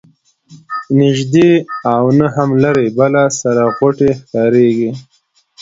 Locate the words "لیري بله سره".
2.61-3.63